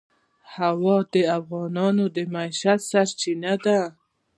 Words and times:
هوا 0.55 0.97
د 1.13 1.15
افغانانو 1.39 2.05
د 2.15 2.17
معیشت 2.33 2.79
سرچینه 2.91 3.53
ده. 3.63 3.79